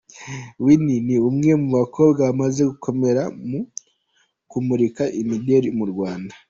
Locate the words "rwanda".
5.91-6.33